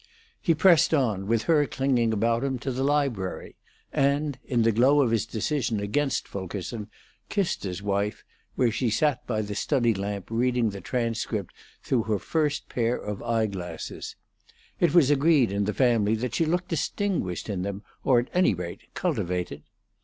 [0.41, 3.55] He pressed on, with her clinging about him, to the library,
[3.93, 6.89] and, in the glow of his decision against Fulkerson,
[7.29, 8.23] kissed his wife,
[8.55, 11.53] where she sat by the study lamp reading the Transcript
[11.83, 14.15] through her first pair of eye glasses:
[14.79, 18.55] it was agreed in the family that she looked distinguished in them, or, at any
[18.55, 19.61] rate, cultivated.